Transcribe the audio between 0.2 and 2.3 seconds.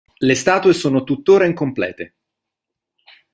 statue sono tuttora incomplete